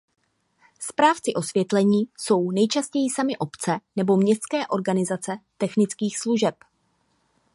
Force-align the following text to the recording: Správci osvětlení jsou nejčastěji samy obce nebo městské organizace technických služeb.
Správci 0.79 1.33
osvětlení 1.33 1.99
jsou 2.17 2.51
nejčastěji 2.51 3.09
samy 3.09 3.37
obce 3.37 3.79
nebo 3.95 4.17
městské 4.17 4.67
organizace 4.67 5.37
technických 5.57 6.17
služeb. 6.19 6.55